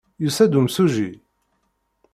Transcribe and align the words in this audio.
Yusa-d 0.23 0.53
umsujji? 0.59 1.11